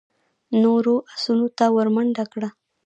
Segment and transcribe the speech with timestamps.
[0.63, 2.49] نورو آسونو ته ور منډه کړه.